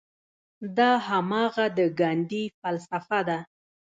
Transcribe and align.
دا 0.77 0.91
هماغه 1.07 1.65
د 1.77 1.79
ګاندي 1.99 2.43
فلسفه 2.59 3.19
ده. 3.27 3.37